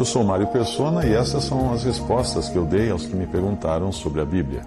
Eu 0.00 0.04
sou 0.06 0.24
Mário 0.24 0.46
Persona 0.46 1.04
e 1.04 1.12
essas 1.12 1.44
são 1.44 1.74
as 1.74 1.84
respostas 1.84 2.48
que 2.48 2.56
eu 2.56 2.64
dei 2.64 2.90
aos 2.90 3.04
que 3.04 3.14
me 3.14 3.26
perguntaram 3.26 3.92
sobre 3.92 4.22
a 4.22 4.24
Bíblia. 4.24 4.62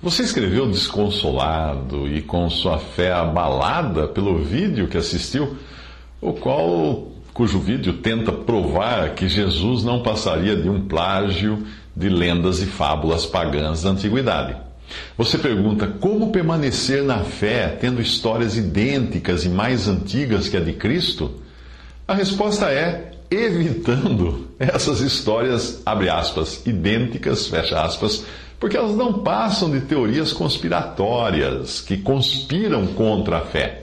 Você 0.00 0.22
escreveu 0.22 0.70
desconsolado 0.70 2.06
e 2.06 2.22
com 2.22 2.48
sua 2.48 2.78
fé 2.78 3.12
abalada 3.12 4.06
pelo 4.06 4.38
vídeo 4.38 4.86
que 4.86 4.96
assistiu, 4.96 5.56
o 6.20 6.32
qual 6.34 7.08
cujo 7.34 7.58
vídeo 7.58 7.94
tenta 7.94 8.30
provar 8.30 9.16
que 9.16 9.28
Jesus 9.28 9.82
não 9.82 10.04
passaria 10.04 10.54
de 10.54 10.68
um 10.68 10.86
plágio 10.86 11.66
de 11.96 12.08
lendas 12.08 12.62
e 12.62 12.66
fábulas 12.66 13.26
pagãs 13.26 13.82
da 13.82 13.90
antiguidade. 13.90 14.56
Você 15.16 15.36
pergunta 15.36 15.88
como 15.98 16.30
permanecer 16.30 17.02
na 17.02 17.24
fé 17.24 17.76
tendo 17.80 18.00
histórias 18.00 18.56
idênticas 18.56 19.44
e 19.44 19.48
mais 19.48 19.88
antigas 19.88 20.48
que 20.48 20.56
a 20.56 20.60
de 20.60 20.74
Cristo? 20.74 21.42
A 22.06 22.14
resposta 22.14 22.70
é 22.70 23.17
evitando 23.30 24.48
essas 24.58 25.00
histórias, 25.00 25.82
abre 25.84 26.08
aspas, 26.08 26.64
idênticas, 26.66 27.46
fecha 27.46 27.80
aspas, 27.80 28.24
porque 28.58 28.76
elas 28.76 28.96
não 28.96 29.22
passam 29.22 29.70
de 29.70 29.80
teorias 29.80 30.32
conspiratórias 30.32 31.80
que 31.80 31.96
conspiram 31.96 32.86
contra 32.88 33.38
a 33.38 33.40
fé. 33.42 33.80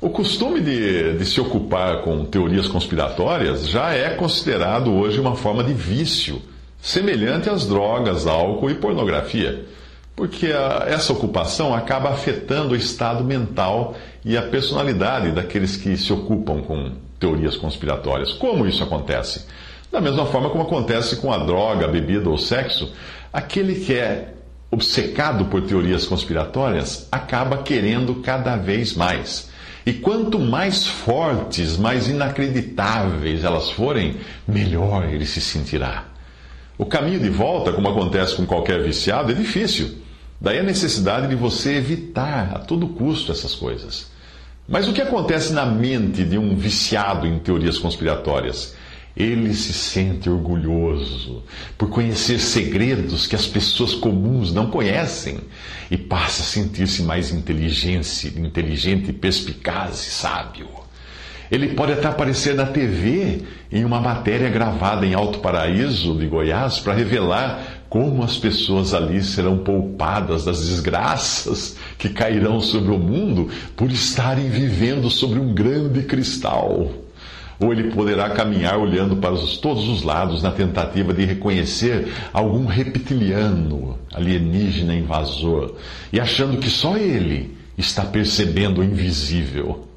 O 0.00 0.08
costume 0.08 0.60
de, 0.60 1.18
de, 1.18 1.26
se 1.26 1.40
ocupar 1.40 2.00
com 2.00 2.24
teorias 2.24 2.66
conspiratórias 2.66 3.68
já 3.68 3.92
é 3.92 4.14
considerado 4.14 4.90
hoje 4.94 5.20
uma 5.20 5.36
forma 5.36 5.62
de 5.62 5.74
vício, 5.74 6.40
semelhante 6.80 7.50
às 7.50 7.66
drogas, 7.66 8.26
álcool 8.26 8.70
e 8.70 8.74
pornografia, 8.76 9.66
porque 10.16 10.46
a, 10.46 10.86
essa 10.88 11.12
ocupação 11.12 11.74
acaba 11.74 12.08
afetando 12.08 12.72
o 12.72 12.76
estado 12.76 13.22
mental 13.22 13.94
e 14.24 14.38
a 14.38 14.42
personalidade 14.42 15.32
daqueles 15.32 15.76
que 15.76 15.94
se 15.98 16.10
ocupam 16.10 16.62
com 16.62 16.92
teorias 17.20 17.56
conspiratórias. 17.56 18.32
Como 18.32 18.66
isso 18.66 18.82
acontece? 18.82 19.46
Da 19.92 20.00
mesma 20.00 20.26
forma 20.26 20.50
como 20.50 20.64
acontece 20.64 21.16
com 21.16 21.32
a 21.32 21.38
droga, 21.38 21.84
a 21.84 21.88
bebida 21.88 22.28
ou 22.28 22.34
o 22.34 22.38
sexo, 22.38 22.92
aquele 23.32 23.74
que 23.76 23.94
é 23.94 24.34
obcecado 24.70 25.46
por 25.46 25.62
teorias 25.62 26.06
conspiratórias 26.06 27.08
acaba 27.12 27.58
querendo 27.58 28.16
cada 28.16 28.56
vez 28.56 28.94
mais. 28.94 29.50
E 29.84 29.92
quanto 29.92 30.38
mais 30.38 30.86
fortes, 30.86 31.76
mais 31.76 32.08
inacreditáveis 32.08 33.44
elas 33.44 33.70
forem, 33.70 34.16
melhor 34.46 35.04
ele 35.04 35.26
se 35.26 35.40
sentirá. 35.40 36.04
O 36.78 36.86
caminho 36.86 37.18
de 37.18 37.28
volta, 37.28 37.72
como 37.72 37.88
acontece 37.88 38.36
com 38.36 38.46
qualquer 38.46 38.82
viciado, 38.82 39.32
é 39.32 39.34
difícil. 39.34 39.98
Daí 40.40 40.58
a 40.58 40.62
necessidade 40.62 41.28
de 41.28 41.34
você 41.34 41.74
evitar 41.74 42.52
a 42.54 42.58
todo 42.60 42.88
custo 42.88 43.32
essas 43.32 43.54
coisas. 43.54 44.10
Mas 44.70 44.86
o 44.86 44.92
que 44.92 45.02
acontece 45.02 45.52
na 45.52 45.66
mente 45.66 46.22
de 46.22 46.38
um 46.38 46.54
viciado 46.54 47.26
em 47.26 47.40
teorias 47.40 47.76
conspiratórias? 47.76 48.76
Ele 49.16 49.52
se 49.52 49.72
sente 49.72 50.30
orgulhoso 50.30 51.42
por 51.76 51.90
conhecer 51.90 52.38
segredos 52.38 53.26
que 53.26 53.34
as 53.34 53.48
pessoas 53.48 53.94
comuns 53.94 54.54
não 54.54 54.70
conhecem 54.70 55.40
e 55.90 55.96
passa 55.96 56.42
a 56.42 56.46
sentir-se 56.46 57.02
mais 57.02 57.32
inteligente, 57.32 58.28
inteligente, 58.38 59.12
perspicaz 59.12 60.06
e 60.06 60.10
sábio. 60.12 60.68
Ele 61.50 61.74
pode 61.74 61.90
até 61.90 62.06
aparecer 62.06 62.54
na 62.54 62.64
TV 62.64 63.42
em 63.72 63.84
uma 63.84 64.00
matéria 64.00 64.48
gravada 64.48 65.04
em 65.04 65.14
Alto 65.14 65.40
Paraíso 65.40 66.16
de 66.16 66.28
Goiás 66.28 66.78
para 66.78 66.94
revelar 66.94 67.79
como 67.90 68.22
as 68.22 68.38
pessoas 68.38 68.94
ali 68.94 69.20
serão 69.20 69.58
poupadas 69.58 70.44
das 70.44 70.68
desgraças 70.68 71.76
que 71.98 72.08
cairão 72.08 72.60
sobre 72.60 72.92
o 72.92 72.98
mundo 72.98 73.50
por 73.76 73.90
estarem 73.90 74.48
vivendo 74.48 75.10
sobre 75.10 75.40
um 75.40 75.52
grande 75.52 76.04
cristal. 76.04 76.88
Ou 77.58 77.72
ele 77.72 77.90
poderá 77.90 78.30
caminhar 78.30 78.78
olhando 78.78 79.16
para 79.16 79.32
os, 79.32 79.58
todos 79.58 79.88
os 79.88 80.04
lados 80.04 80.40
na 80.40 80.52
tentativa 80.52 81.12
de 81.12 81.24
reconhecer 81.24 82.08
algum 82.32 82.64
reptiliano, 82.64 83.98
alienígena 84.14 84.94
invasor, 84.94 85.74
e 86.12 86.20
achando 86.20 86.58
que 86.58 86.70
só 86.70 86.96
ele 86.96 87.56
está 87.76 88.04
percebendo 88.04 88.80
o 88.80 88.84
invisível. 88.84 89.88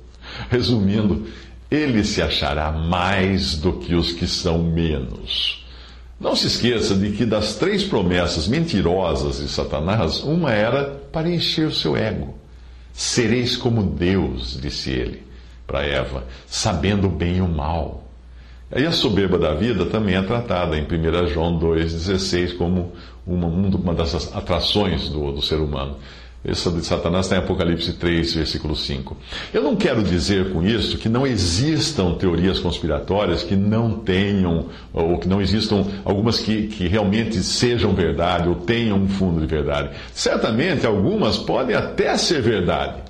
Resumindo, 0.50 1.28
ele 1.70 2.04
se 2.04 2.24
achará 2.24 2.72
mais 2.72 3.56
do 3.56 3.74
que 3.74 3.94
os 3.94 4.12
que 4.12 4.26
são 4.26 4.64
menos. 4.64 5.63
Não 6.20 6.36
se 6.36 6.48
esqueça 6.48 6.96
de 6.96 7.12
que 7.12 7.26
das 7.26 7.56
três 7.56 7.84
promessas 7.84 8.48
mentirosas 8.48 9.38
de 9.38 9.48
Satanás, 9.48 10.22
uma 10.22 10.52
era 10.52 10.86
para 11.12 11.30
encher 11.30 11.68
o 11.68 11.74
seu 11.74 11.98
ego. 11.98 12.36
Sereis 12.94 13.58
como 13.58 13.84
Deus, 13.84 14.60
disse 14.62 14.92
ele 14.92 15.24
para 15.66 15.86
Eva, 15.86 16.26
sabendo 16.48 17.10
bem 17.10 17.42
o 17.42 17.48
mal. 17.48 18.04
E 18.76 18.86
a 18.86 18.92
soberba 18.92 19.38
da 19.38 19.54
vida 19.54 19.86
também 19.86 20.16
é 20.16 20.22
tratada 20.22 20.78
em 20.78 20.84
1 20.84 21.28
João 21.28 21.60
2,16 21.60 22.58
como 22.58 22.92
uma, 23.26 23.48
uma 23.48 23.94
das 23.94 24.36
atrações 24.36 25.10
do, 25.10 25.32
do 25.32 25.42
ser 25.42 25.60
humano. 25.60 25.98
Essa 26.46 26.70
de 26.70 26.84
Satanás 26.86 27.26
está 27.26 27.38
em 27.38 27.40
Apocalipse 27.40 27.94
3, 27.94 28.36
versículo 28.36 28.76
5. 28.76 29.16
Eu 29.54 29.64
não 29.64 29.78
quero 29.78 30.04
dizer 30.04 30.52
com 30.52 30.62
isso 30.62 30.98
que 30.98 31.08
não 31.08 31.26
existam 31.26 32.16
teorias 32.16 32.60
conspiratórias 32.60 33.44
que 33.44 33.56
não 33.56 34.00
tenham, 34.00 34.66
ou 34.92 35.18
que 35.18 35.28
não 35.28 35.42
existam 35.42 35.86
algumas 36.04 36.40
que, 36.40 36.68
que 36.68 36.86
realmente 36.86 37.42
sejam 37.42 37.94
verdade 37.94 38.50
ou 38.50 38.56
tenham 38.56 38.98
um 38.98 39.08
fundo 39.08 39.40
de 39.40 39.48
verdade. 39.48 39.92
Certamente 40.14 40.86
algumas 40.86 41.38
podem 41.38 41.78
até 41.78 42.18
ser 42.18 42.42
verdade. 42.42 43.04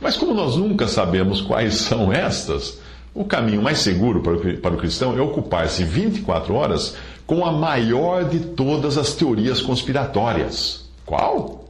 Mas 0.00 0.16
como 0.16 0.32
nós 0.32 0.56
nunca 0.56 0.88
sabemos 0.88 1.42
quais 1.42 1.74
são 1.84 2.10
estas, 2.10 2.80
o 3.14 3.26
caminho 3.26 3.60
mais 3.60 3.80
seguro 3.80 4.22
para 4.22 4.32
o, 4.32 4.56
para 4.56 4.74
o 4.74 4.78
cristão 4.78 5.14
é 5.14 5.20
ocupar-se 5.20 5.84
24 5.84 6.54
horas 6.54 6.96
com 7.26 7.44
a 7.44 7.52
maior 7.52 8.24
de 8.24 8.40
todas 8.40 8.96
as 8.96 9.12
teorias 9.12 9.60
conspiratórias. 9.60 10.88
Qual? 11.04 11.61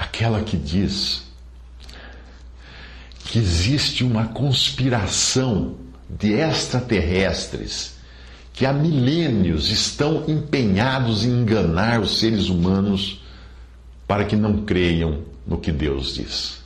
Aquela 0.00 0.40
que 0.40 0.56
diz 0.56 1.22
que 3.26 3.38
existe 3.38 4.02
uma 4.02 4.28
conspiração 4.28 5.76
de 6.08 6.32
extraterrestres 6.32 7.98
que 8.54 8.64
há 8.64 8.72
milênios 8.72 9.70
estão 9.70 10.24
empenhados 10.26 11.24
em 11.24 11.28
enganar 11.28 12.00
os 12.00 12.18
seres 12.18 12.48
humanos 12.48 13.22
para 14.08 14.24
que 14.24 14.34
não 14.34 14.64
creiam 14.64 15.22
no 15.46 15.58
que 15.58 15.70
Deus 15.70 16.14
diz. 16.14 16.60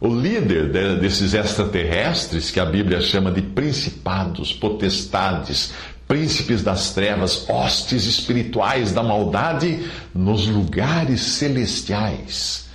O 0.00 0.08
líder 0.08 0.98
desses 1.00 1.34
extraterrestres, 1.34 2.50
que 2.50 2.60
a 2.60 2.64
Bíblia 2.64 3.00
chama 3.00 3.32
de 3.32 3.42
principados, 3.42 4.52
potestades, 4.52 5.72
príncipes 6.06 6.62
das 6.62 6.92
trevas, 6.92 7.48
hostes 7.48 8.06
espirituais 8.06 8.92
da 8.92 9.02
maldade 9.02 9.86
nos 10.14 10.46
lugares 10.46 11.20
celestiais. 11.20 12.66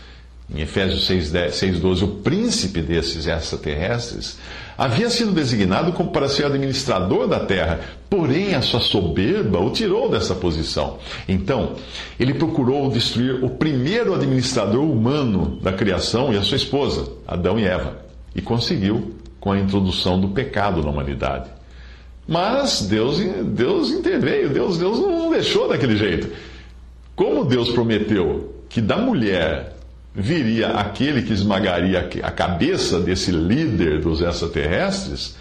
Em 0.53 0.62
Efésios 0.62 1.09
6,12, 1.09 2.03
o 2.03 2.08
príncipe 2.08 2.81
desses 2.81 3.25
extraterrestres 3.25 4.38
havia 4.78 5.10
sido 5.10 5.31
designado 5.31 5.94
como 5.94 6.12
para 6.12 6.28
ser 6.28 6.45
administrador 6.45 7.25
da 7.25 7.39
terra, 7.39 7.80
porém 8.10 8.54
a 8.54 8.62
sua 8.62 8.81
soberba 8.81 9.60
o 9.60 9.69
tirou 9.72 10.10
dessa 10.10 10.36
posição. 10.36 10.98
Então, 11.25 11.75
ele 12.19 12.33
procurou 12.33 12.89
destruir 12.89 13.42
o 13.42 13.50
primeiro 13.50 14.13
administrador 14.13 14.83
humano 14.83 15.57
da 15.62 15.72
criação 15.72 16.33
e 16.33 16.38
a 16.38 16.44
sua 16.44 16.57
esposa, 16.57 17.07
Adão 17.25 17.57
e 17.57 17.63
Eva, 17.63 18.01
e 18.36 18.42
conseguiu 18.42 19.16
com 19.39 19.54
a 19.54 19.60
introdução 19.60 20.19
do 20.19 20.30
pecado 20.30 20.83
na 20.83 20.89
humanidade. 20.89 21.61
Mas 22.27 22.83
Deus, 22.83 23.19
Deus 23.19 23.91
interveio, 23.91 24.50
Deus, 24.50 24.77
Deus 24.77 25.00
não 25.00 25.29
deixou 25.31 25.68
daquele 25.68 25.95
jeito. 25.95 26.29
Como 27.15 27.45
Deus 27.45 27.69
prometeu 27.71 28.56
que 28.69 28.79
da 28.79 28.97
mulher 28.97 29.75
viria 30.13 30.69
aquele 30.69 31.21
que 31.23 31.33
esmagaria 31.33 32.09
a 32.23 32.31
cabeça 32.31 33.00
desse 33.00 33.31
líder 33.31 34.01
dos 34.01 34.21
extraterrestres, 34.21 35.35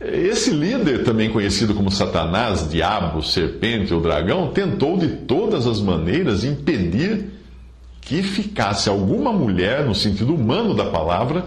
esse 0.00 0.50
líder, 0.50 1.02
também 1.02 1.28
conhecido 1.28 1.74
como 1.74 1.90
Satanás, 1.90 2.70
diabo, 2.70 3.20
serpente 3.20 3.92
ou 3.92 4.00
dragão, 4.00 4.52
tentou 4.52 4.96
de 4.96 5.08
todas 5.08 5.66
as 5.66 5.80
maneiras 5.80 6.44
impedir 6.44 7.30
que 8.00 8.22
ficasse 8.22 8.88
alguma 8.88 9.32
mulher, 9.32 9.84
no 9.84 9.96
sentido 9.96 10.34
humano 10.34 10.72
da 10.72 10.86
palavra, 10.86 11.46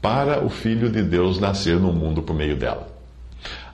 para 0.00 0.44
o 0.44 0.50
Filho 0.50 0.90
de 0.90 1.00
Deus 1.00 1.38
nascer 1.38 1.78
no 1.78 1.92
mundo 1.92 2.22
por 2.22 2.34
meio 2.34 2.56
dela. 2.56 2.91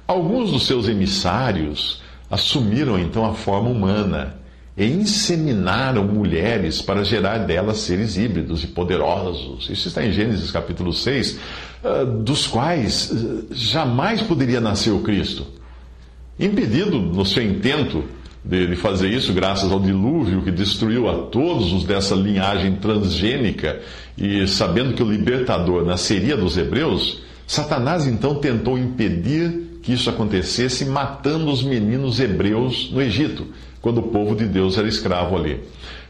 Alguns 0.09 0.53
dos 0.53 0.67
seus 0.67 0.89
emissários 0.89 2.01
assumiram 2.31 2.99
então 2.99 3.27
a 3.27 3.35
forma 3.35 3.69
humana 3.69 4.37
e 4.75 4.87
inseminaram 4.87 6.03
mulheres 6.03 6.81
para 6.81 7.05
gerar 7.05 7.41
delas 7.41 7.77
seres 7.77 8.17
híbridos 8.17 8.65
e 8.65 8.69
poderosos. 8.69 9.69
Isso 9.69 9.89
está 9.89 10.03
em 10.03 10.11
Gênesis 10.11 10.51
capítulo 10.51 10.95
6, 10.95 11.39
ah, 11.85 12.05
dos 12.05 12.47
quais 12.47 13.13
ah, 13.13 13.45
jamais 13.51 14.23
poderia 14.23 14.63
nascer 14.63 14.93
o 14.93 15.01
Cristo. 15.01 15.47
Impedido 16.41 16.99
no 16.99 17.27
seu 17.27 17.43
intento 17.43 18.03
de, 18.43 18.75
fazer 18.77 19.11
isso, 19.11 19.35
graças 19.35 19.71
ao 19.71 19.79
dilúvio 19.79 20.41
que 20.41 20.51
destruiu 20.51 21.07
a 21.07 21.27
todos 21.27 21.71
os 21.71 21.85
dessa 21.85 22.15
linhagem 22.15 22.77
transgênica, 22.77 23.79
e 24.17 24.47
sabendo 24.47 24.95
que 24.95 25.03
o 25.03 25.11
libertador 25.11 25.85
nasceria 25.85 26.35
dos 26.35 26.57
hebreus, 26.57 27.21
Satanás 27.47 28.07
então 28.07 28.37
tentou 28.37 28.79
impedir 28.79 29.68
que 29.88 29.94
isso 29.94 30.11
acontecesse, 30.11 30.85
matando 30.85 31.50
os 31.50 31.62
meninos 31.62 32.20
hebreus 32.20 32.90
no 32.93 33.00
Egito 33.00 33.46
quando 33.81 33.99
o 33.99 34.02
povo 34.02 34.37
de 34.37 34.44
Deus 34.44 34.76
era 34.76 34.87
escravo 34.87 35.35
ali. 35.35 35.62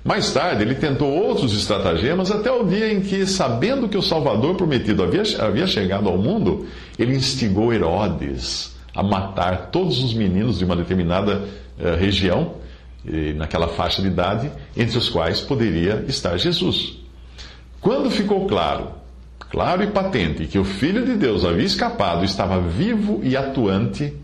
Mais 0.04 0.32
tarde, 0.32 0.62
ele 0.62 0.75
tentou 0.75 1.08
outros 1.08 1.56
estratagemas 1.56 2.32
até 2.32 2.50
o 2.50 2.64
dia 2.64 2.92
em 2.92 3.00
que, 3.00 3.25
sabendo 3.25 3.88
que 3.88 3.96
o 3.96 4.02
Salvador 4.02 4.56
prometido 4.56 5.00
havia, 5.00 5.22
havia 5.38 5.64
chegado 5.69 6.08
ao 6.08 6.19
mundo, 6.19 6.66
ele 6.98 7.14
instigou 7.14 7.72
Herodes 7.72 8.76
a 8.92 9.00
matar 9.04 9.69
todos 9.70 10.02
os 10.02 10.12
meninos 10.12 10.58
de 10.58 10.64
uma 10.64 10.75
determinada 10.75 11.44
uh, 11.78 11.96
região, 11.96 12.54
naquela 13.36 13.69
faixa 13.69 14.02
de 14.02 14.08
idade, 14.08 14.50
entre 14.76 14.98
os 14.98 15.08
quais 15.08 15.40
poderia 15.40 16.04
estar 16.08 16.36
Jesus. 16.36 16.98
Quando 17.80 18.10
ficou 18.10 18.46
claro, 18.48 18.98
claro 19.50 19.83
e 19.83 19.89
patente, 19.89 20.47
que 20.47 20.59
o 20.59 20.65
Filho 20.65 21.05
de 21.05 21.15
Deus 21.15 21.45
havia 21.45 21.65
escapado, 21.65 22.25
estava 22.25 22.61
vivo 22.61 23.21
e 23.23 23.37
atuante, 23.37 24.15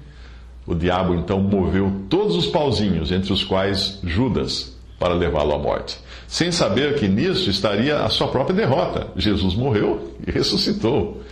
o 0.67 0.75
diabo 0.75 1.15
então 1.15 1.41
moveu 1.41 2.05
todos 2.09 2.37
os 2.37 2.47
pauzinhos, 2.47 3.12
entre 3.12 3.32
os 3.32 3.44
quais 3.44 4.00
Judas, 4.03 4.75
para 4.99 5.15
levá-lo 5.15 5.53
à 5.53 5.59
morte, 5.59 5.99
sem 6.26 6.50
saber 6.50 6.94
que 6.94 7.09
nisso 7.09 7.50
estaria 7.50 7.99
a 7.99 8.09
sua 8.09 8.29
própria 8.29 8.56
derrota. 8.56 9.09
Jesus 9.17 9.55
morreu 9.55 10.15
e 10.26 10.31
ressuscitou. 10.31 11.23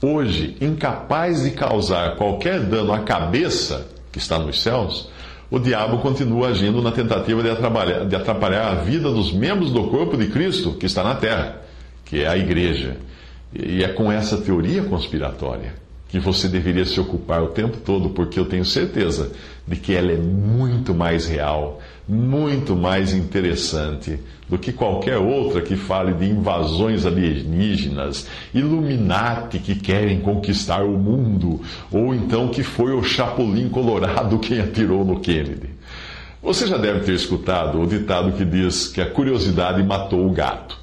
Hoje, 0.00 0.56
incapaz 0.60 1.42
de 1.42 1.50
causar 1.50 2.16
qualquer 2.16 2.60
dano 2.60 2.92
à 2.92 3.00
cabeça 3.00 3.88
que 4.12 4.18
está 4.18 4.38
nos 4.38 4.62
céus, 4.62 5.10
o 5.50 5.58
diabo 5.58 5.98
continua 5.98 6.48
agindo 6.48 6.80
na 6.80 6.92
tentativa 6.92 7.42
de 7.42 7.50
atrapalhar, 7.50 8.04
de 8.06 8.14
atrapalhar 8.14 8.68
a 8.70 8.74
vida 8.74 9.10
dos 9.10 9.32
membros 9.32 9.72
do 9.72 9.84
corpo 9.88 10.16
de 10.16 10.28
Cristo 10.28 10.72
que 10.72 10.86
está 10.86 11.02
na 11.02 11.14
terra, 11.14 11.62
que 12.04 12.22
é 12.22 12.28
a 12.28 12.36
igreja. 12.36 12.96
E 13.54 13.82
é 13.82 13.88
com 13.88 14.10
essa 14.10 14.38
teoria 14.38 14.82
conspiratória 14.84 15.74
que 16.08 16.18
você 16.18 16.48
deveria 16.48 16.86
se 16.86 16.98
ocupar 16.98 17.42
o 17.42 17.48
tempo 17.48 17.76
todo, 17.84 18.08
porque 18.10 18.40
eu 18.40 18.46
tenho 18.46 18.64
certeza 18.64 19.30
de 19.66 19.76
que 19.76 19.92
ela 19.94 20.10
é 20.10 20.16
muito 20.16 20.94
mais 20.94 21.26
real, 21.26 21.80
muito 22.08 22.74
mais 22.74 23.12
interessante 23.12 24.18
do 24.48 24.58
que 24.58 24.72
qualquer 24.72 25.18
outra 25.18 25.60
que 25.60 25.76
fale 25.76 26.14
de 26.14 26.24
invasões 26.24 27.04
alienígenas, 27.04 28.26
Illuminati 28.54 29.58
que 29.58 29.74
querem 29.74 30.20
conquistar 30.20 30.82
o 30.82 30.96
mundo, 30.96 31.60
ou 31.92 32.14
então 32.14 32.48
que 32.48 32.62
foi 32.62 32.92
o 32.92 33.02
Chapolin 33.02 33.68
Colorado 33.68 34.38
quem 34.40 34.60
atirou 34.60 35.04
no 35.04 35.20
Kennedy. 35.20 35.68
Você 36.42 36.66
já 36.66 36.78
deve 36.78 37.00
ter 37.00 37.12
escutado 37.12 37.82
o 37.82 37.86
ditado 37.86 38.32
que 38.32 38.44
diz 38.44 38.88
que 38.88 39.02
a 39.02 39.10
curiosidade 39.10 39.82
matou 39.82 40.26
o 40.26 40.32
gato. 40.32 40.77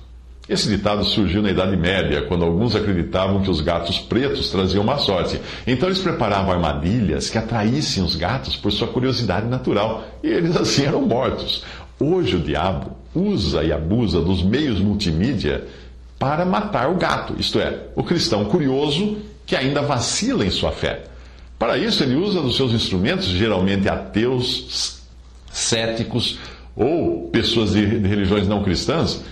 Esse 0.47 0.69
ditado 0.69 1.03
surgiu 1.03 1.42
na 1.42 1.50
Idade 1.50 1.75
Média, 1.75 2.21
quando 2.24 2.45
alguns 2.45 2.75
acreditavam 2.75 3.42
que 3.42 3.50
os 3.50 3.62
gatos 3.62 3.97
pretos 3.97 4.51
traziam 4.51 4.83
má 4.83 5.00
sorte. 5.00 5.39
Então 5.65 5.89
eles 5.89 6.00
preparavam 6.00 6.51
armadilhas 6.51 7.31
que 7.31 7.38
atraíssem 7.38 8.03
os 8.03 8.15
gatos 8.15 8.56
por 8.56 8.71
sua 8.71 8.88
curiosidade 8.88 9.47
natural, 9.47 10.06
e 10.24 10.27
eles 10.27 10.56
assim 10.57 10.86
eram 10.86 11.01
mortos. 11.01 11.63
Hoje 12.00 12.36
o 12.36 12.39
diabo 12.39 12.92
usa 13.15 13.63
e 13.63 13.71
abusa 13.71 14.21
dos 14.21 14.44
meios 14.44 14.80
multimídia 14.80 15.65
para 16.19 16.45
matar 16.45 16.92
o 16.92 16.95
gato, 16.95 17.36
isto 17.39 17.59
é, 17.59 17.88
o 17.95 18.03
cristão 18.03 18.45
curioso 18.45 19.18
que 19.45 19.56
ainda 19.56 19.81
vacila 19.81 20.45
em 20.45 20.50
sua 20.50 20.71
fé. 20.71 21.03
Para 21.57 21.77
isso, 21.77 22.03
ele 22.03 22.15
usa 22.15 22.42
dos 22.42 22.56
seus 22.56 22.74
instrumentos, 22.74 23.27
geralmente 23.27 23.88
ateus, 23.88 25.00
céticos 25.51 26.38
ou 26.75 27.30
pessoas 27.30 27.71
de 27.71 27.86
religiões 27.86 28.47
não 28.47 28.63
cristãs 28.63 29.24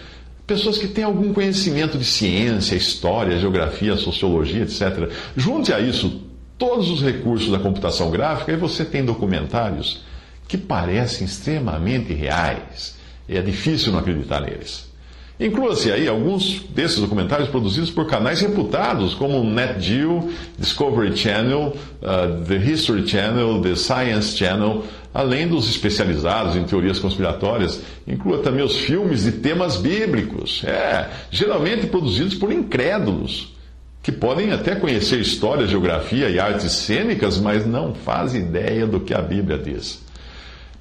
Pessoas 0.46 0.78
que 0.78 0.88
têm 0.88 1.04
algum 1.04 1.34
conhecimento 1.34 1.98
de 1.98 2.04
ciência, 2.04 2.76
história, 2.76 3.40
geografia, 3.40 3.96
sociologia, 3.96 4.64
etc. 4.64 5.10
Junte 5.38 5.72
a 5.72 5.80
isso 5.80 6.22
todos 6.58 6.90
os 6.90 7.02
recursos 7.02 7.50
da 7.50 7.60
computação 7.60 8.12
gráfica 8.12 8.52
e 8.52 8.58
você 8.58 8.84
tem 8.84 9.06
documentários 9.06 10.04
que 10.48 10.58
parecem 10.58 11.26
extremamente 11.26 12.14
reais. 12.14 12.98
E 13.28 13.38
é 13.38 13.42
difícil 13.42 13.92
não 13.92 14.00
acreditar 14.00 14.42
neles. 14.42 14.92
Inclua-se 15.40 15.92
aí 15.92 16.08
alguns 16.08 16.60
desses 16.70 17.00
documentários 17.00 17.50
produzidos 17.50 17.90
por 17.90 18.06
canais 18.06 18.40
reputados, 18.42 19.16
como 19.16 19.44
Net 19.44 19.82
Geo, 19.82 20.32
Discovery 20.60 21.18
Channel, 21.18 21.76
uh, 22.02 22.44
The 22.46 22.58
History 22.58 23.08
Channel, 23.08 23.62
The 23.62 23.76
Science 23.76 24.38
Channel, 24.38 24.84
além 25.14 25.48
dos 25.48 25.70
especializados 25.70 26.56
em 26.56 26.64
teorias 26.64 26.98
conspiratórias. 26.98 27.82
Inclua 28.08 28.40
também 28.40 28.64
os 28.64 28.78
filmes 28.78 29.24
de 29.24 29.34
temas 29.34 29.78
bíblicos, 29.78 30.64
é, 30.66 31.10
geralmente 31.30 31.88
produzidos 31.88 32.34
por 32.34 32.52
incrédulos, 32.52 33.54
que 34.02 34.12
podem 34.12 34.52
até 34.52 34.76
conhecer 34.76 35.20
história, 35.20 35.68
geografia 35.68 36.30
e 36.30 36.40
artes 36.40 36.72
cênicas, 36.72 37.38
mas 37.38 37.66
não 37.66 37.94
fazem 37.94 38.42
ideia 38.42 38.86
do 38.86 39.00
que 39.00 39.14
a 39.14 39.22
Bíblia 39.22 39.58
diz. 39.58 40.04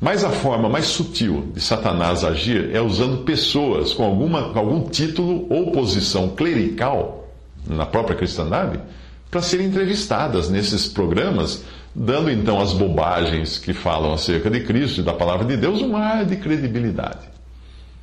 Mas 0.00 0.24
a 0.24 0.30
forma 0.30 0.68
mais 0.68 0.86
sutil 0.86 1.52
de 1.54 1.60
Satanás 1.60 2.24
agir 2.24 2.74
é 2.74 2.80
usando 2.80 3.22
pessoas 3.24 3.92
com, 3.92 4.02
alguma, 4.02 4.52
com 4.52 4.58
algum 4.58 4.88
título 4.88 5.46
ou 5.48 5.70
posição 5.70 6.30
clerical 6.30 7.30
na 7.64 7.86
própria 7.86 8.16
cristandade 8.16 8.80
para 9.30 9.40
serem 9.40 9.68
entrevistadas 9.68 10.50
nesses 10.50 10.88
programas, 10.88 11.64
dando 11.94 12.30
então 12.30 12.60
às 12.60 12.72
bobagens 12.72 13.58
que 13.58 13.72
falam 13.72 14.12
acerca 14.12 14.50
de 14.50 14.60
Cristo 14.60 15.00
e 15.00 15.04
da 15.04 15.12
palavra 15.12 15.44
de 15.44 15.56
Deus 15.56 15.82
um 15.82 15.96
ar 15.96 16.24
de 16.24 16.36
credibilidade. 16.36 17.30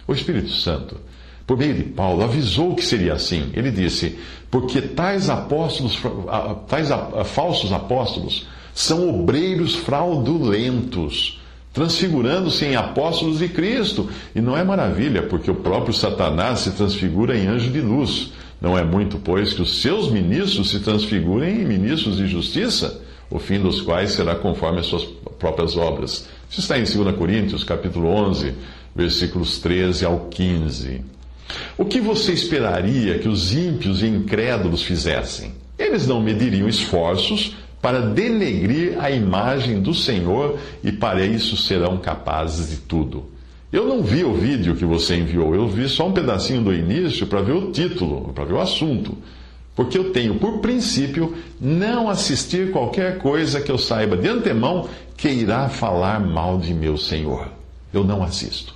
O 0.07 0.13
Espírito 0.13 0.51
Santo, 0.51 0.97
por 1.45 1.57
meio 1.57 1.74
de 1.74 1.83
Paulo, 1.83 2.24
avisou 2.24 2.75
que 2.75 2.83
seria 2.83 3.13
assim. 3.13 3.50
Ele 3.53 3.71
disse: 3.71 4.18
Porque 4.50 4.81
tais 4.81 5.30
apóstolos, 5.30 6.00
tais 6.68 6.89
falsos 7.25 7.71
apóstolos, 7.71 8.48
são 8.74 9.10
obreiros 9.10 9.75
fraudulentos 9.75 11.39
transfigurando-se 11.74 12.65
em 12.65 12.75
apóstolos 12.75 13.39
de 13.39 13.48
Cristo. 13.48 14.10
E 14.36 14.41
não 14.41 14.58
é 14.58 14.63
maravilha, 14.63 15.24
porque 15.24 15.50
o 15.51 15.55
próprio 15.55 15.93
Satanás 15.93 16.60
se 16.60 16.72
transfigura 16.72 17.38
em 17.38 17.48
anjo 17.48 17.69
de 17.69 17.81
luz. 17.81 18.31
Não 18.60 18.77
é 18.77 18.84
muito, 18.84 19.17
pois, 19.17 19.53
que 19.53 19.62
os 19.62 19.81
seus 19.81 20.12
ministros 20.12 20.69
se 20.72 20.79
transfigurem 20.79 21.62
em 21.62 21.65
ministros 21.65 22.17
de 22.17 22.27
justiça, 22.27 23.01
o 23.29 23.39
fim 23.39 23.59
dos 23.59 23.81
quais 23.81 24.12
será 24.12 24.36
conforme 24.36 24.79
as 24.79 24.88
suas 24.88 25.03
próprias 25.38 25.77
obras. 25.77 26.27
Isso 26.50 26.62
está 26.62 26.77
em 26.77 26.83
2 26.83 27.15
Coríntios, 27.15 27.63
capítulo 27.63 28.07
11, 28.07 28.53
versículos 28.95 29.59
13 29.59 30.05
ao 30.05 30.27
15. 30.29 31.01
O 31.77 31.86
que 31.86 32.00
você 32.00 32.31
esperaria 32.33 33.19
que 33.19 33.27
os 33.27 33.53
ímpios 33.53 34.01
e 34.01 34.07
incrédulos 34.07 34.83
fizessem? 34.83 35.53
Eles 35.77 36.05
não 36.05 36.21
mediriam 36.21 36.67
esforços 36.67 37.55
para 37.81 38.01
denegrir 38.01 39.01
a 39.01 39.09
imagem 39.09 39.81
do 39.81 39.93
Senhor 39.93 40.59
e 40.83 40.91
para 40.91 41.25
isso 41.25 41.55
serão 41.55 41.98
capazes 41.98 42.69
de 42.69 42.77
tudo. 42.77 43.25
Eu 43.71 43.88
não 43.88 44.01
vi 44.01 44.24
o 44.24 44.33
vídeo 44.33 44.75
que 44.75 44.83
você 44.83 45.15
enviou, 45.15 45.53
eu 45.53 45.67
vi 45.67 45.88
só 45.88 46.07
um 46.07 46.12
pedacinho 46.12 46.62
do 46.62 46.74
início 46.74 47.27
para 47.27 47.41
ver 47.41 47.53
o 47.53 47.71
título, 47.71 48.33
para 48.33 48.43
ver 48.43 48.53
o 48.53 48.59
assunto. 48.59 49.15
Porque 49.79 49.98
eu 49.98 50.12
tenho 50.12 50.36
por 50.36 50.59
princípio 50.59 51.38
não 51.57 52.09
assistir 52.09 52.69
qualquer 52.69 53.17
coisa 53.17 53.62
que 53.62 53.71
eu 53.71 53.77
saiba 53.77 54.17
de 54.17 54.27
antemão 54.27 54.89
que 55.15 55.29
irá 55.29 55.69
falar 55.69 56.19
mal 56.19 56.57
de 56.57 56.74
meu 56.74 56.98
Senhor. 56.98 57.48
Eu 57.93 58.03
não 58.03 58.21
assisto. 58.21 58.75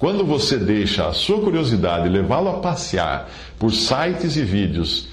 Quando 0.00 0.26
você 0.26 0.56
deixa 0.56 1.06
a 1.06 1.12
sua 1.12 1.40
curiosidade 1.40 2.08
levá-lo 2.08 2.48
a 2.48 2.58
passear 2.58 3.30
por 3.56 3.72
sites 3.72 4.36
e 4.36 4.42
vídeos 4.42 5.06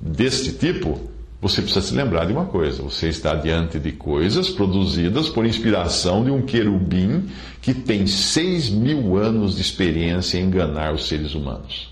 deste 0.00 0.50
tipo, 0.54 0.98
você 1.40 1.62
precisa 1.62 1.86
se 1.86 1.94
lembrar 1.94 2.24
de 2.24 2.32
uma 2.32 2.46
coisa: 2.46 2.82
você 2.82 3.08
está 3.08 3.36
diante 3.36 3.78
de 3.78 3.92
coisas 3.92 4.48
produzidas 4.48 5.28
por 5.28 5.46
inspiração 5.46 6.24
de 6.24 6.32
um 6.32 6.42
querubim 6.42 7.28
que 7.62 7.72
tem 7.72 8.04
seis 8.08 8.68
mil 8.68 9.16
anos 9.16 9.54
de 9.54 9.62
experiência 9.62 10.38
em 10.38 10.46
enganar 10.46 10.92
os 10.92 11.06
seres 11.06 11.36
humanos. 11.36 11.89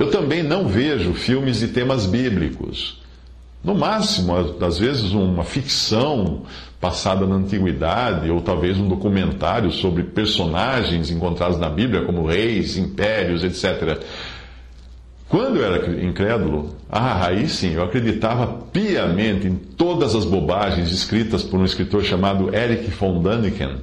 Eu 0.00 0.10
também 0.10 0.42
não 0.42 0.66
vejo 0.66 1.12
filmes 1.12 1.58
de 1.58 1.68
temas 1.68 2.06
bíblicos. 2.06 2.98
No 3.62 3.74
máximo, 3.74 4.34
às 4.58 4.78
vezes, 4.78 5.12
uma 5.12 5.44
ficção 5.44 6.44
passada 6.80 7.26
na 7.26 7.34
antiguidade, 7.34 8.30
ou 8.30 8.40
talvez 8.40 8.78
um 8.78 8.88
documentário 8.88 9.70
sobre 9.70 10.02
personagens 10.02 11.10
encontrados 11.10 11.58
na 11.58 11.68
Bíblia, 11.68 12.06
como 12.06 12.24
reis, 12.24 12.78
impérios, 12.78 13.44
etc. 13.44 14.02
Quando 15.28 15.58
eu 15.58 15.66
era 15.66 16.02
incrédulo, 16.02 16.74
ah, 16.88 17.26
aí 17.26 17.46
sim, 17.46 17.74
eu 17.74 17.84
acreditava 17.84 18.46
piamente 18.72 19.48
em 19.48 19.54
todas 19.54 20.14
as 20.14 20.24
bobagens 20.24 20.90
escritas 20.90 21.42
por 21.42 21.60
um 21.60 21.64
escritor 21.66 22.02
chamado 22.02 22.54
Eric 22.54 22.90
von 22.92 23.22
Däniken, 23.22 23.76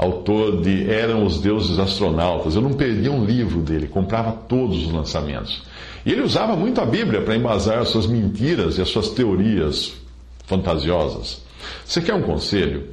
autor 0.00 0.62
de 0.62 0.90
Eram 0.90 1.26
os 1.26 1.42
Deuses 1.42 1.78
Astronautas. 1.78 2.54
Eu 2.54 2.62
não 2.62 2.72
perdia 2.72 3.12
um 3.12 3.22
livro 3.22 3.60
dele, 3.60 3.86
comprava 3.86 4.32
todos 4.32 4.86
os 4.86 4.90
lançamentos. 4.90 5.62
E 6.06 6.10
ele 6.10 6.22
usava 6.22 6.56
muito 6.56 6.80
a 6.80 6.86
Bíblia 6.86 7.20
para 7.20 7.36
embasar 7.36 7.80
as 7.80 7.90
suas 7.90 8.06
mentiras 8.06 8.78
e 8.78 8.80
as 8.82 8.88
suas 8.88 9.10
teorias 9.10 9.92
fantasiosas. 10.46 11.42
Você 11.84 12.00
quer 12.00 12.14
um 12.14 12.22
conselho? 12.22 12.88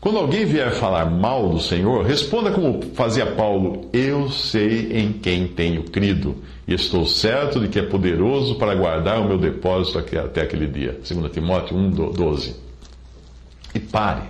Quando 0.00 0.16
alguém 0.18 0.46
vier 0.46 0.72
falar 0.72 1.10
mal 1.10 1.50
do 1.50 1.60
Senhor, 1.60 2.06
responda 2.06 2.50
como 2.50 2.80
fazia 2.94 3.26
Paulo: 3.26 3.90
Eu 3.92 4.30
sei 4.30 4.92
em 4.92 5.12
quem 5.12 5.46
tenho 5.48 5.82
crido, 5.82 6.36
e 6.66 6.72
estou 6.72 7.04
certo 7.04 7.60
de 7.60 7.68
que 7.68 7.78
é 7.78 7.82
poderoso 7.82 8.54
para 8.54 8.74
guardar 8.74 9.20
o 9.20 9.28
meu 9.28 9.36
depósito 9.36 9.98
até 9.98 10.40
aquele 10.40 10.66
dia. 10.66 10.98
2 11.06 11.30
Timóteo 11.32 11.76
1, 11.76 11.90
12. 11.90 12.56
E 13.74 13.80
pare, 13.80 14.22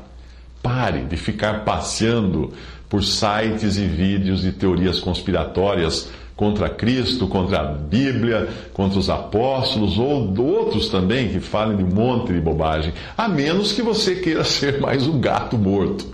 pare 0.66 1.04
de 1.04 1.16
ficar 1.16 1.64
passeando 1.64 2.52
por 2.88 3.04
sites 3.04 3.76
e 3.76 3.84
vídeos 3.84 4.42
de 4.42 4.50
teorias 4.50 4.98
conspiratórias 4.98 6.08
contra 6.34 6.68
Cristo, 6.68 7.28
contra 7.28 7.60
a 7.60 7.64
Bíblia, 7.64 8.48
contra 8.72 8.98
os 8.98 9.08
apóstolos 9.08 9.96
ou 9.96 10.36
outros 10.36 10.88
também 10.88 11.28
que 11.28 11.38
falem 11.38 11.76
de 11.76 11.84
um 11.84 11.94
monte 11.94 12.32
de 12.32 12.40
bobagem, 12.40 12.92
a 13.16 13.28
menos 13.28 13.72
que 13.72 13.80
você 13.80 14.16
queira 14.16 14.42
ser 14.44 14.80
mais 14.80 15.06
um 15.06 15.20
gato 15.20 15.56
morto. 15.56 16.04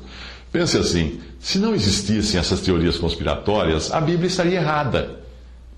Pense 0.52 0.76
assim: 0.76 1.18
se 1.40 1.58
não 1.58 1.74
existissem 1.74 2.38
essas 2.38 2.60
teorias 2.60 2.98
conspiratórias, 2.98 3.90
a 3.90 4.02
Bíblia 4.02 4.26
estaria 4.26 4.58
errada. 4.58 5.22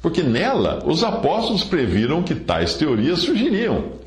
Porque 0.02 0.20
nela, 0.20 0.82
os 0.84 1.04
apóstolos 1.04 1.62
previram 1.62 2.24
que 2.24 2.34
tais 2.34 2.74
teorias 2.74 3.20
surgiriam. 3.20 4.03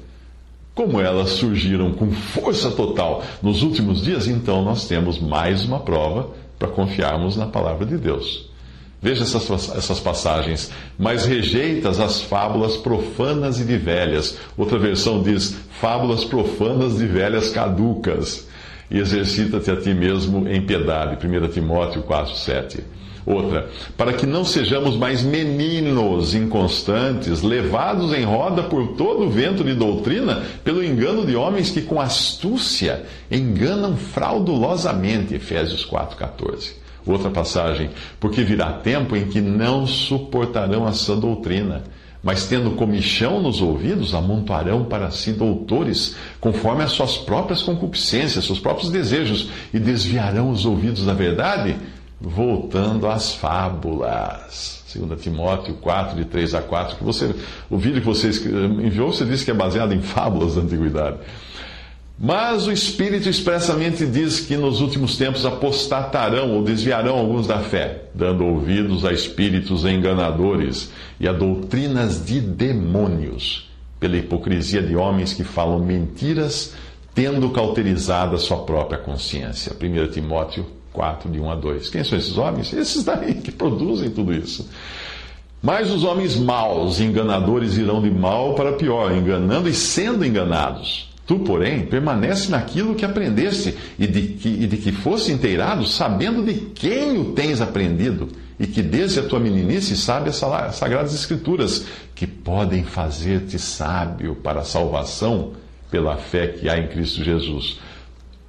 Como 0.77 1.01
elas 1.01 1.31
surgiram 1.31 1.91
com 1.91 2.11
força 2.11 2.69
total 2.69 3.23
nos 3.41 3.63
últimos 3.63 4.03
dias, 4.03 4.27
então 4.27 4.63
nós 4.63 4.87
temos 4.87 5.17
mais 5.17 5.65
uma 5.65 5.79
prova 5.79 6.29
para 6.59 6.67
confiarmos 6.67 7.35
na 7.35 7.47
palavra 7.47 7.83
de 7.83 7.97
Deus. 7.97 8.47
Veja 9.01 9.23
essas, 9.23 9.75
essas 9.75 9.99
passagens. 9.99 10.71
Mas 10.95 11.25
rejeitas 11.25 11.99
as 11.99 12.21
fábulas 12.21 12.77
profanas 12.77 13.59
e 13.59 13.65
de 13.65 13.75
velhas. 13.75 14.37
Outra 14.55 14.77
versão 14.77 15.23
diz: 15.23 15.57
fábulas 15.81 16.23
profanas 16.23 16.99
de 16.99 17.07
velhas 17.07 17.49
caducas. 17.49 18.47
E 18.91 18.99
exercita-te 18.99 19.71
a 19.71 19.75
ti 19.77 19.95
mesmo 19.95 20.47
em 20.47 20.61
piedade. 20.61 21.17
1 21.25 21.47
Timóteo 21.47 22.03
4, 22.03 22.35
7. 22.35 22.83
Outra, 23.27 23.67
para 23.97 24.13
que 24.13 24.25
não 24.25 24.45
sejamos 24.45 24.95
mais 24.95 25.21
meninos 25.21 26.33
inconstantes, 26.33 27.41
levados 27.41 28.13
em 28.13 28.23
roda 28.23 28.63
por 28.63 28.95
todo 28.95 29.25
o 29.25 29.29
vento 29.29 29.65
de 29.65 29.73
doutrina, 29.73 30.43
pelo 30.63 30.81
engano 30.81 31.25
de 31.25 31.35
homens 31.35 31.69
que 31.69 31.81
com 31.81 31.99
astúcia 31.99 33.03
enganam 33.29 33.97
fraudulosamente. 33.97 35.35
Efésios 35.35 35.83
4, 35.83 36.15
14. 36.15 36.75
Outra 37.05 37.29
passagem, 37.29 37.89
porque 38.17 38.43
virá 38.43 38.71
tempo 38.71 39.13
em 39.13 39.27
que 39.27 39.41
não 39.41 39.85
suportarão 39.85 40.87
a 40.87 40.93
sã 40.93 41.17
doutrina, 41.19 41.83
mas 42.23 42.45
tendo 42.45 42.71
comichão 42.71 43.41
nos 43.41 43.61
ouvidos, 43.61 44.13
amontoarão 44.13 44.85
para 44.85 45.11
si 45.11 45.33
doutores, 45.33 46.15
conforme 46.39 46.81
as 46.81 46.91
suas 46.91 47.17
próprias 47.17 47.61
concupiscências, 47.61 48.45
seus 48.45 48.59
próprios 48.59 48.89
desejos, 48.89 49.49
e 49.73 49.79
desviarão 49.79 50.49
os 50.49 50.65
ouvidos 50.65 51.05
da 51.05 51.13
verdade, 51.13 51.75
voltando 52.19 53.07
às 53.07 53.33
fábulas. 53.33 54.83
2 54.95 55.21
Timóteo 55.21 55.75
4, 55.75 56.15
de 56.15 56.25
3 56.25 56.55
a 56.55 56.61
4, 56.61 56.97
que 56.97 57.03
você, 57.03 57.35
o 57.69 57.77
vídeo 57.77 58.01
que 58.01 58.07
você 58.07 58.29
enviou, 58.29 59.11
você 59.11 59.25
disse 59.25 59.45
que 59.45 59.51
é 59.51 59.53
baseado 59.53 59.93
em 59.93 60.01
fábulas 60.01 60.55
da 60.55 60.61
antiguidade. 60.61 61.17
Mas 62.19 62.65
o 62.65 62.71
Espírito 62.71 63.29
expressamente 63.29 64.03
diz 64.07 64.39
que 64.39 64.57
nos 64.57 64.81
últimos 64.81 65.17
tempos 65.17 65.45
apostatarão 65.45 66.55
ou 66.55 66.63
desviarão 66.63 67.15
alguns 67.15 67.45
da 67.45 67.59
fé, 67.59 68.05
dando 68.15 68.43
ouvidos 68.43 69.05
a 69.05 69.13
espíritos 69.13 69.85
enganadores 69.85 70.91
e 71.19 71.27
a 71.27 71.33
doutrinas 71.33 72.25
de 72.25 72.41
demônios, 72.41 73.69
pela 73.99 74.17
hipocrisia 74.17 74.81
de 74.81 74.95
homens 74.95 75.33
que 75.33 75.43
falam 75.43 75.77
mentiras, 75.77 76.73
tendo 77.13 77.51
cauterizado 77.51 78.35
a 78.35 78.39
sua 78.39 78.63
própria 78.63 78.97
consciência. 78.97 79.73
1 79.79 80.11
Timóteo 80.11 80.76
4, 80.97 81.29
de 81.29 81.39
1 81.39 81.51
a 81.51 81.55
2. 81.55 81.89
Quem 81.91 82.03
são 82.03 82.17
esses 82.17 82.35
homens? 82.39 82.73
Esses 82.73 83.03
daí 83.03 83.35
que 83.35 83.51
produzem 83.51 84.09
tudo 84.09 84.33
isso. 84.33 84.67
Mas 85.61 85.91
os 85.91 86.03
homens 86.03 86.35
maus, 86.35 86.99
enganadores, 86.99 87.77
irão 87.77 88.01
de 88.01 88.09
mal 88.09 88.55
para 88.55 88.73
pior, 88.73 89.15
enganando 89.15 89.69
e 89.69 89.73
sendo 89.73 90.25
enganados. 90.25 91.07
Tu, 91.27 91.37
porém, 91.39 91.85
permanece 91.85 92.49
naquilo 92.49 92.95
que 92.95 93.05
aprendeste 93.05 93.77
e 93.99 94.07
de 94.07 94.21
que, 94.21 94.49
e 94.49 94.65
de 94.65 94.77
que 94.77 94.91
fosse 94.91 95.31
inteirado, 95.31 95.85
sabendo 95.85 96.43
de 96.43 96.53
quem 96.53 97.19
o 97.19 97.33
tens 97.33 97.61
aprendido, 97.61 98.29
e 98.59 98.65
que 98.65 98.81
desde 98.81 99.19
a 99.19 99.23
tua 99.23 99.39
meninice 99.39 99.95
sabe 99.95 100.29
as 100.29 100.37
sagradas 100.75 101.13
escrituras, 101.13 101.85
que 102.15 102.25
podem 102.25 102.83
fazer-te 102.83 103.59
sábio 103.59 104.35
para 104.35 104.61
a 104.61 104.65
salvação 104.65 105.51
pela 105.91 106.15
fé 106.15 106.47
que 106.47 106.67
há 106.67 106.79
em 106.79 106.87
Cristo 106.87 107.23
Jesus. 107.23 107.79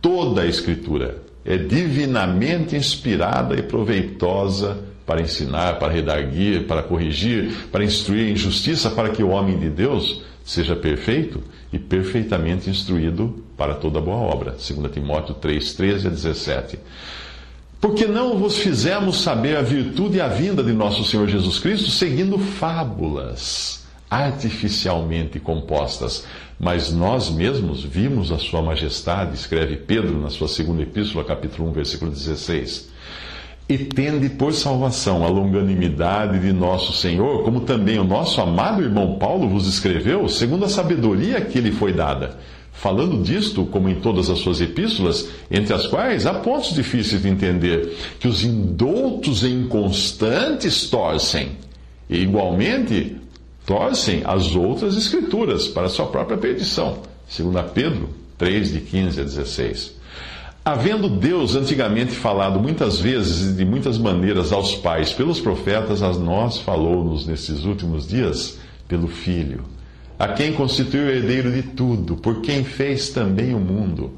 Toda 0.01 0.43
a 0.43 0.47
escritura 0.47 1.28
é 1.49 1.57
divinamente 1.57 2.77
inspirada 2.77 3.57
e 3.59 3.63
proveitosa 3.63 4.77
para 5.07 5.23
ensinar, 5.23 5.79
para 5.79 5.91
redarguir, 5.91 6.67
para 6.67 6.83
corrigir, 6.83 7.69
para 7.73 7.83
instruir 7.83 8.31
em 8.31 8.37
justiça, 8.37 8.91
para 8.91 9.09
que 9.09 9.23
o 9.23 9.31
homem 9.31 9.59
de 9.59 9.71
Deus 9.71 10.21
seja 10.45 10.77
perfeito 10.77 11.43
e 11.73 11.79
perfeitamente 11.79 12.69
instruído 12.69 13.43
para 13.57 13.75
toda 13.75 13.99
boa 13.99 14.19
obra. 14.19 14.51
2 14.51 14.93
Timóteo 14.93 15.35
3, 15.37 15.73
13 15.73 16.07
a 16.09 16.11
17. 16.11 16.79
Porque 17.81 18.05
não 18.05 18.37
vos 18.37 18.59
fizemos 18.59 19.23
saber 19.23 19.57
a 19.57 19.63
virtude 19.63 20.19
e 20.19 20.21
a 20.21 20.29
vinda 20.29 20.63
de 20.63 20.75
nosso 20.75 21.03
Senhor 21.03 21.27
Jesus 21.27 21.59
Cristo 21.59 21.91
seguindo 21.91 22.39
fábulas 22.39 23.87
artificialmente 24.11 25.39
compostas, 25.41 26.27
mas 26.59 26.93
nós 26.93 27.31
mesmos 27.31 27.85
vimos 27.85 28.33
a 28.33 28.39
Sua 28.39 28.61
Majestade, 28.61 29.35
escreve 29.35 29.77
Pedro 29.77 30.21
na 30.21 30.31
sua 30.31 30.49
segunda 30.49 30.83
epístola, 30.83 31.25
capítulo 31.25 31.69
1, 31.69 31.73
versículo 31.73 32.11
16 32.11 32.89
e 33.69 33.77
tende 33.77 34.31
por 34.31 34.55
salvação 34.55 35.25
a 35.25 35.29
longanimidade 35.29 36.39
de 36.39 36.53
nosso 36.53 36.93
Senhor, 36.95 37.43
como 37.43 37.61
também 37.61 37.99
o 37.99 38.05
nosso 38.05 38.41
amado 38.41 38.83
irmão 38.83 39.19
Paulo 39.19 39.47
vos 39.47 39.69
escreveu, 39.69 40.27
segundo 40.27 40.65
a 40.65 40.69
sabedoria 40.71 41.41
que 41.43 41.61
lhe 41.61 41.71
foi 41.71 41.93
dada. 41.93 42.39
Falando 42.73 43.23
disto, 43.23 43.67
como 43.67 43.89
em 43.89 43.97
todas 43.97 44.31
as 44.31 44.39
suas 44.39 44.61
epístolas, 44.61 45.29
entre 45.51 45.75
as 45.75 45.87
quais 45.87 46.25
há 46.25 46.33
pontos 46.33 46.73
difíceis 46.73 47.21
de 47.21 47.29
entender, 47.29 47.95
que 48.19 48.29
os 48.29 48.43
indoutos 48.43 49.43
e 49.43 49.49
inconstantes 49.49 50.89
torcem, 50.89 51.51
e 52.09 52.19
igualmente 52.21 53.17
torcem 53.69 54.23
as 54.25 54.57
outras 54.57 54.97
escrituras 54.97 55.69
para 55.69 55.91
sua 55.91 56.07
própria 56.07 56.39
perdição. 56.39 57.01
Segundo 57.29 57.63
Pedro 57.65 58.09
3, 58.39 58.73
de 58.73 58.81
15 58.81 59.21
a 59.21 59.25
16. 59.25 59.99
Havendo 60.65 61.07
Deus 61.07 61.55
antigamente 61.55 62.13
falado 62.13 62.59
muitas 62.59 62.99
vezes 62.99 63.51
e 63.51 63.53
de 63.53 63.67
muitas 63.67 63.99
maneiras 63.99 64.53
aos 64.53 64.75
pais 64.75 65.13
pelos 65.13 65.39
profetas, 65.39 66.03
a 66.03 66.11
nós 66.15 66.57
falou-nos 66.59 67.27
nesses 67.27 67.67
últimos 67.67 68.09
dias 68.09 68.59
pelo 68.89 69.07
Filho, 69.07 69.65
a 70.19 70.29
quem 70.29 70.55
constituiu 70.55 71.05
o 71.05 71.11
herdeiro 71.11 71.53
de 71.53 71.63
tudo, 71.63 72.17
por 72.17 72.41
quem 72.41 72.65
fez 72.65 73.11
também 73.11 73.55
o 73.55 73.61
mundo, 73.61 74.13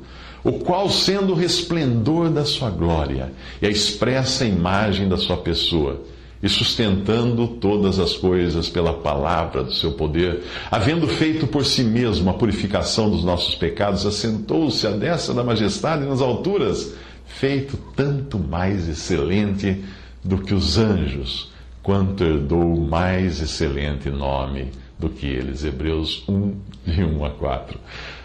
o 0.45 0.52
qual, 0.52 0.88
sendo 0.88 1.33
o 1.33 1.37
resplendor 1.37 2.30
da 2.30 2.45
sua 2.45 2.71
glória 2.71 3.33
e 3.61 3.66
a 3.66 3.71
expressa 3.71 4.45
imagem 4.45 5.09
da 5.09 5.16
sua 5.16 5.38
pessoa, 5.38 6.00
e 6.42 6.49
sustentando 6.49 7.47
todas 7.47 7.99
as 7.99 8.14
coisas 8.14 8.68
pela 8.68 8.94
palavra 8.94 9.62
do 9.62 9.73
seu 9.73 9.92
poder, 9.92 10.42
havendo 10.70 11.06
feito 11.06 11.47
por 11.47 11.64
si 11.66 11.85
mesmo 11.85 12.30
a 12.30 12.35
purificação 12.35 13.11
dos 13.11 13.23
nossos 13.23 13.54
pecados, 13.54 14.06
assentou-se 14.06 14.87
à 14.87 14.90
destra 14.90 15.35
da 15.35 15.44
majestade 15.44 16.04
nas 16.04 16.20
alturas, 16.20 16.94
feito 17.26 17.76
tanto 17.94 18.38
mais 18.38 18.88
excelente 18.88 19.85
do 20.25 20.38
que 20.38 20.54
os 20.54 20.78
anjos, 20.78 21.52
quanto 21.82 22.25
herdou 22.25 22.75
o 22.75 22.88
mais 22.88 23.40
excelente 23.40 24.09
nome 24.09 24.68
do 24.99 25.11
que 25.11 25.26
eles. 25.26 25.64
Hebreus 25.64 26.25
1, 26.26 26.54
de 26.87 27.04
1 27.04 27.25
a 27.25 27.30
4. 27.30 27.78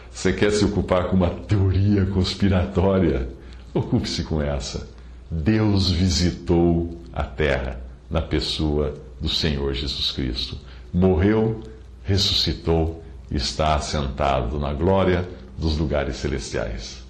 Você 0.10 0.32
quer 0.32 0.52
se 0.52 0.64
ocupar 0.64 1.08
com 1.08 1.18
uma 1.18 1.30
teoria 1.30 2.06
conspiratória? 2.06 3.28
Ocupe-se 3.74 4.24
com 4.24 4.42
essa. 4.42 4.88
Deus 5.30 5.90
visitou 5.92 6.98
a 7.12 7.24
terra 7.24 7.85
na 8.10 8.22
pessoa 8.22 8.94
do 9.20 9.30
Senhor 9.30 9.74
Jesus 9.74 10.12
Cristo. 10.12 10.58
Morreu, 10.94 11.62
ressuscitou 12.04 13.04
e 13.30 13.38
está 13.38 13.76
assentado 13.76 14.60
na 14.60 14.74
glória 14.74 15.28
dos 15.58 15.78
lugares 15.78 16.18
celestiais. 16.18 17.04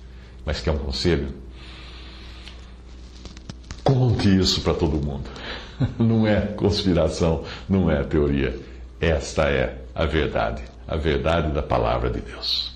Mas 0.46 0.62
quer 0.62 0.72
um 0.72 0.78
conselho? 0.78 1.30
Conte 3.84 4.36
isso 4.40 4.62
para 4.62 4.74
todo 4.74 5.04
mundo. 5.04 5.30
Não 6.00 6.25
é 6.25 6.42
conspiração, 6.42 7.44
não 7.68 7.92
é 7.92 8.02
teoria. 8.04 8.58
Esta 9.02 9.50
é 9.50 9.82
a 9.94 10.06
verdade, 10.06 10.64
a 10.88 10.96
verdade 10.96 11.52
da 11.52 11.62
palavra 11.62 12.10
de 12.10 12.22
Deus. 12.22 12.75